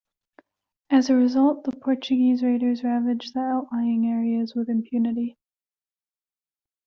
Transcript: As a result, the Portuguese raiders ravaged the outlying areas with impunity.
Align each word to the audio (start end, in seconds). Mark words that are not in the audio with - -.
As 0.89 1.11
a 1.11 1.15
result, 1.15 1.63
the 1.63 1.73
Portuguese 1.75 2.41
raiders 2.41 2.83
ravaged 2.83 3.35
the 3.35 3.41
outlying 3.41 4.07
areas 4.07 4.55
with 4.55 4.67
impunity. 4.67 5.37